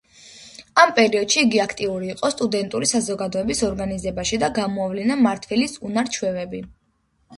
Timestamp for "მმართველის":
5.21-5.77